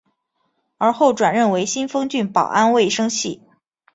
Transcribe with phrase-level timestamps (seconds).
[0.79, 3.43] 而后转任为新丰郡保安卫生系。